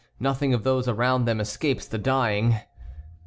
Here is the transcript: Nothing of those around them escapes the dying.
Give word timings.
Nothing 0.19 0.51
of 0.51 0.63
those 0.63 0.87
around 0.87 1.25
them 1.25 1.39
escapes 1.39 1.87
the 1.87 1.99
dying. 1.99 2.59